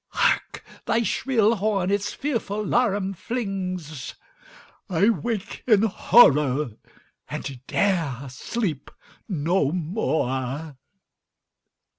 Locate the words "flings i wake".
3.15-5.63